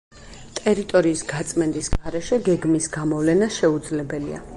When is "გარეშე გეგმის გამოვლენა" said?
1.97-3.51